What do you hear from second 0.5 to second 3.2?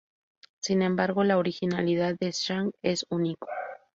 Sin embargo, la originalidad de Zhang es